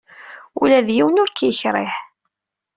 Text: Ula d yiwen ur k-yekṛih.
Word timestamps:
Ula 0.61 0.79
d 0.87 0.87
yiwen 0.95 1.21
ur 1.23 1.29
k-yekṛih. 1.31 1.93